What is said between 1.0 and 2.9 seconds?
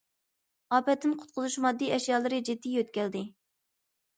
قۇتقۇزۇش ماددىي ئەشيالىرى جىددىي